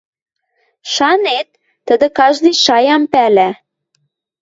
[0.93, 1.49] Шанет,
[1.85, 3.49] тӹдӹ каждый шаям пӓлӓ